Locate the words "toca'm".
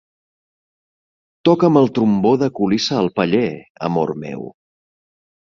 1.49-1.77